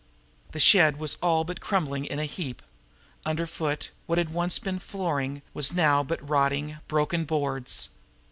The 0.51 0.59
shed 0.59 0.97
was 0.97 1.15
all 1.21 1.43
but 1.43 1.61
crumbling 1.61 2.05
in 2.05 2.17
a 2.17 2.25
heap. 2.25 2.63
Underfoot, 3.23 3.91
what 4.07 4.17
had 4.17 4.31
once 4.33 4.57
been 4.57 4.79
flooring, 4.79 5.43
was 5.53 5.73
now 5.73 6.01
but 6.03 6.27
rotting, 6.27 6.79
broken 6.87 7.23
boards. 7.23 7.89